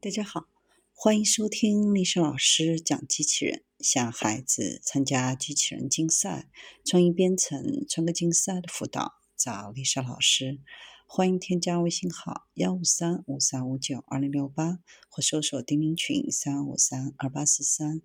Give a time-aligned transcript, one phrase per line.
[0.00, 0.46] 大家好，
[0.94, 6.48] 欢迎收听历史老师讲机器人，向孩子参加机器人竞赛、
[6.84, 10.60] 创意编程、创客竞赛的辅导，找历史老师。
[11.04, 18.00] 欢迎添加微信号幺五三五三五九二零六八，或搜索钉钉群三五三二八四三。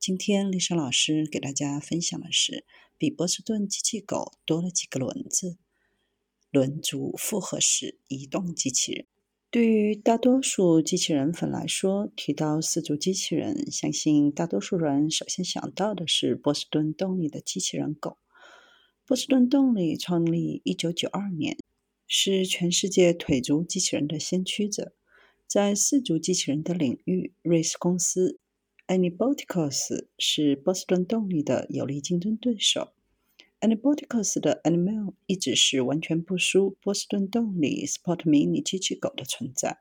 [0.00, 2.66] 今天历史老师给大家分享的是，
[2.98, 5.58] 比波士顿机器狗多了几个轮子，
[6.50, 9.06] 轮组复合式移动机器人。
[9.48, 18.18] 对于大多数机器人粉来说，提到四足机器人，相信大多数人首先想到的是波士顿动力的机器人狗。
[19.06, 21.56] 波士顿动力创立1992年，
[22.08, 24.94] 是全世界腿足机器人的先驱者。
[25.46, 28.40] 在四足机器人的领域，瑞士公司
[28.88, 32.92] Anybotics 是波士顿动力的有力竞争对手。
[33.60, 39.78] Anibotics 的 Animal 一直是完全不输波士顿动力 Sport Mini 机器狗的存在。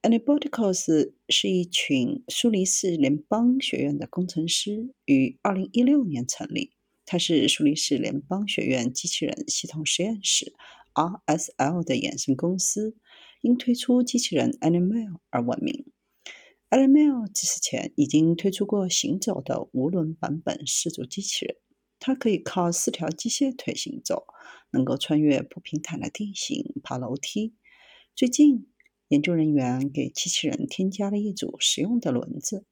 [0.00, 6.72] Anibotics 是一群苏黎世联邦学院的工程师，于2016年成立。
[7.04, 10.54] 它是苏黎世联邦学院机器人系统实验室
[10.94, 12.96] RSL 的衍生公司，
[13.42, 15.84] 因推出机器人 Animal 而闻名。
[16.70, 21.56] Animal 此前已经推出过行走的无轮版本四足机器人。
[22.08, 24.24] 它可以靠四条机械腿行走，
[24.70, 27.54] 能够穿越不平坦的地形、爬楼梯。
[28.16, 28.72] 最近，
[29.08, 32.64] 研究人员给机器人添加了一组实用的轮子。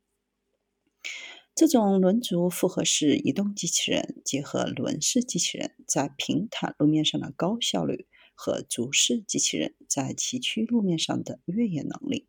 [1.54, 12.26] 这种轮组复合式移动机器人结合轮式机器人在平坦路面上的高效率和足式机器人在崎岖路面上的越野能力。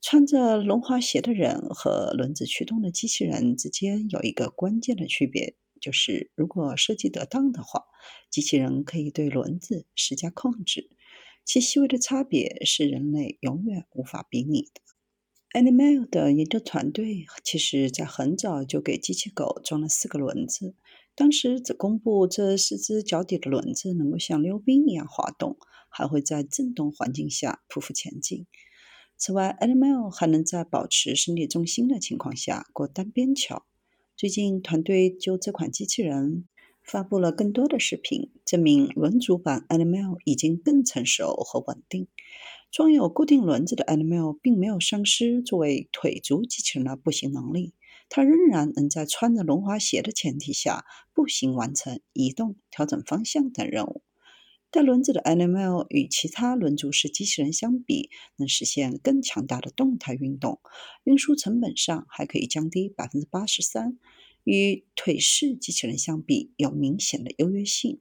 [0.00, 5.54] 穿着轮滑鞋的人和轮子驱动的机器人之间有一个关键的区别。
[5.80, 7.84] 就是，如果设计得当的话，
[8.30, 10.90] 机器人可以对轮子施加控制。
[11.44, 14.80] 其细微的差别是人类永远无法比拟的。
[15.58, 20.76] Animal 的研究团队其实在很早就给机器狗装了四个轮子，
[21.16, 25.56] 当时只公布这四只脚底的轮子能够像溜冰一样滑动，
[25.88, 28.46] 还会在震动环境下匍匐前进。
[29.16, 33.66] 此外，Animal 还能在保持身体重心的情况下过单边桥。
[34.20, 36.46] 最近，团队就这款机器人
[36.82, 42.06] 发布了更多的视频，证明轮组版 Animal 已经更成熟和稳定。
[42.70, 47.72] 装有固定轮子的 Animal 并没有丧失作为腿足机器人的步行能力，
[48.10, 54.02] 它仍然能在穿着轮滑鞋的前提下步行完成移动、调整方向等任务。
[54.72, 60.60] 带轮子的 Animal 与其他轮组式机器人相比，能实现更强大的动态运动，
[61.02, 63.98] 运输成本上还可以降低百分之八十三，
[64.44, 68.00] 与腿式机器人相比有明显的优越性。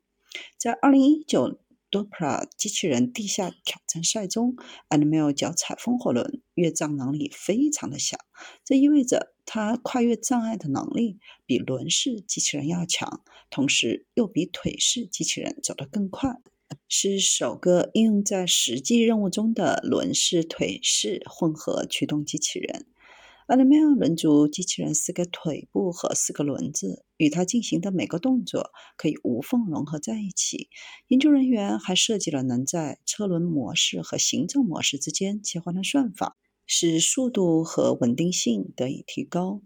[0.60, 1.60] 在二零一九
[1.90, 4.56] Dopra 机器人地下挑战赛中
[4.90, 8.20] ，Animal 脚踩风火轮，越障能力非常的小，
[8.64, 16.40] 这意味着它跨越障碍的能力比轮式机器人要强，同时又比腿式机器人走得更快。
[16.88, 22.86] 是首个应用在实际任务中的轮式腿式混合驱动机器人。
[23.48, 30.70] Animal 轮组机器人四个腿部和四个轮子，与它进行的每个动作可以无缝融合在一起。
[31.08, 36.38] 研究人员还设计了能在车轮模式和行走模式之间切换的算法，
[36.68, 39.64] 使速度和稳定性得以提高。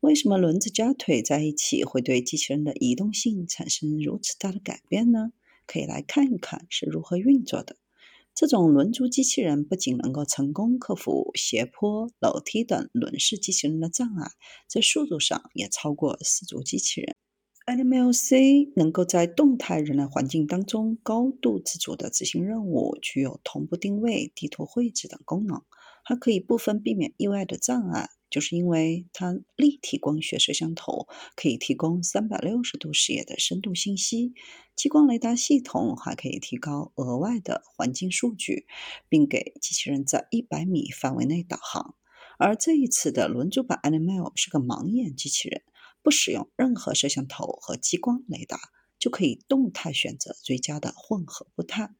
[0.00, 5.32] 为什么轮子加腿在一起会对机器人的移动性产生如此大的改变呢？
[5.68, 7.76] 可以来看一看是如何运作的。
[8.34, 14.30] 这种轮足机器人不仅能够成功克服斜坡、楼梯等轮式机器人的障碍，
[14.68, 17.14] 在速度上也超过四足机器人。
[17.66, 25.62] Animal C 能够在动态人类环境当中高度自主地执行任务，具有同步定位、地图绘制等功能，
[26.04, 28.08] 还可以部分避免意外的障碍。
[28.30, 34.34] 就是因为它立体光学摄像头可以提供三百六十度视野的深度信息，
[34.76, 38.66] 激光雷达系统还可以提高额外的环境数据，
[39.08, 41.94] 并给机器人在一百米范围内导航。
[42.38, 45.62] 而这一次的轮组版 Animal 是个盲眼机器人，
[46.02, 48.58] 不使用任何摄像头和激光雷达，
[48.98, 51.90] 就可以动态选择最佳的混合步态，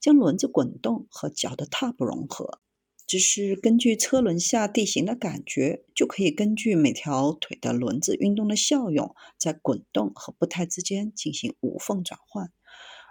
[0.00, 2.60] 将轮子滚动和脚的踏步融合。
[3.06, 12.50] 只是根据车轮下地形的感觉，就可以根据每条腿的轮子运动的效用，在滚动和步态之间进行无缝转换。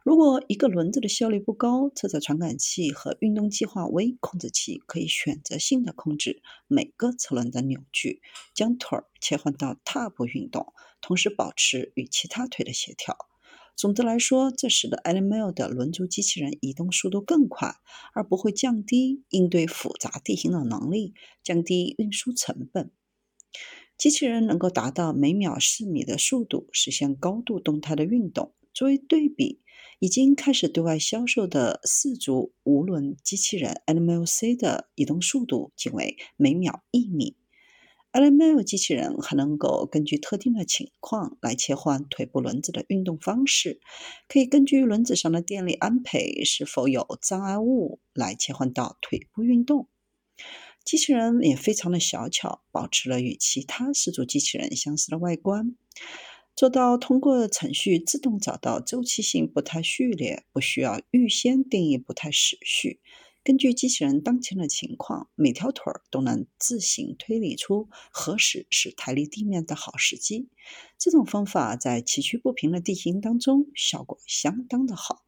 [0.04, 8.22] 如果一个轮子的效率不高，车载传感器和运动计划微控制器可以选择性的控制每个车轮的扭矩，
[8.54, 13.18] 将腿儿切换到踏步运动，同时保持与其他腿的协调。
[13.76, 17.76] 总的来说，这使得 Animal 的轮组机器人移动速度更快，
[18.14, 22.92] 而不会降低应对复杂地形的能力，降低运输成本。
[23.98, 28.54] 机器人能够达到每秒四米的速度，实现高度动态的运动。
[28.74, 29.62] 作为对比，
[30.00, 37.36] 已经开始对外销售的四足无轮机器人 Animal C 的移动速度仅为每秒一米。
[38.14, 43.82] Animal 机器人还能够根据特定的情况来切换腿部轮子的运动方式，
[44.28, 49.90] 可以根据轮子上的电力安培是否有障碍物来切换到腿部运动。
[50.86, 55.76] 机器人也非常的小巧，保持了与其他四足机器人相似的外观，
[56.56, 63.00] 做到通过程序自动找到周期性步态序列，不需要预先定义步态时序。
[63.44, 70.48] 根据机器人当前的情况，每条腿儿都能自行推理出何时是抬离地面的好时机。
[70.98, 75.26] 这种方法在崎岖不平的地形当中效果相当的好。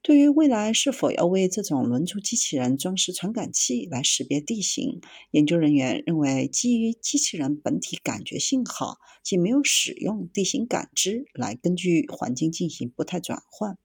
[0.00, 5.00] 对于未来是否要为这种轮组机器人装饰传感器来识别地形，
[5.32, 13.76] 研究人员认为，基于机器人本体感觉信号，即没有使用地形感知来根据环境进行步态转换。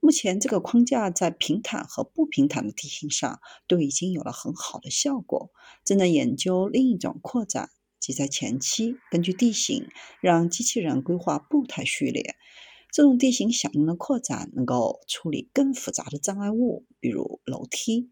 [0.00, 5.50] 目前，这个框架在平坦和不平坦的地形上都已经有了很好的效果。
[5.84, 7.70] 正在研究另一种扩展，
[8.00, 9.88] 即在前期根据地形
[10.20, 12.36] 让机器人规划步态序列。
[12.92, 18.10] 这种地形响应的扩展能够处理更复杂的障碍物，比如楼梯。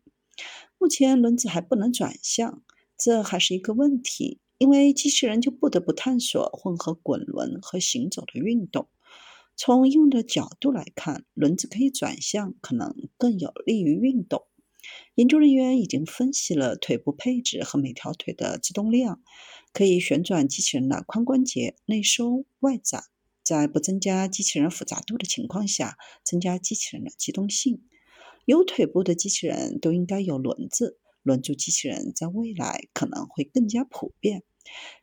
[0.79, 2.63] 目前轮子还不能转向，
[2.99, 8.89] 这还是一个问题，因为机器人就不得不探索混合滚轮和行走的运动。
[9.65, 14.43] 从应用的角度来看，轮子可以转向，可能更有利于运动。
[15.15, 19.23] 研究人员已经分析了腿部配置和每条腿的制动量，
[19.73, 23.05] 可以旋转机器人的髋关节内收外展，
[23.45, 27.85] 在不增加机器人复杂度的情况下，增加机器人的机动性。
[28.45, 34.43] 有腿部的机器人都应该有轮子，轮组机器人在未来可能会更加普遍。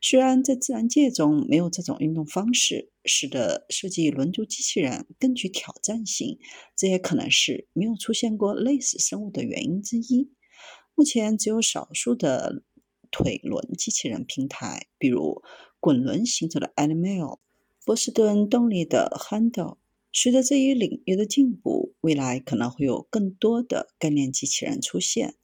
[0.00, 6.38] 虽然在自然界中没有这种运动方式，使得设计轮渡机器人更具挑战性，
[6.76, 10.30] 这也可能是没有出现过类似生物的原因之一。
[10.94, 12.62] 目前只有少数的
[13.10, 15.42] 腿轮机器人平台，比如
[15.78, 17.38] 滚轮行走的 Animal、
[17.84, 19.78] 波士顿动力的 Handle。
[20.12, 25.36] 随着这一领域的进步，未来可能会有更多的概念机器人出现。